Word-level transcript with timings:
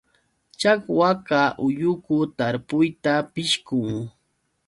Chakwaqa 0.59 1.39
ulluku 1.65 2.17
tarpuyta 2.37 3.13
pishqun. 3.33 3.93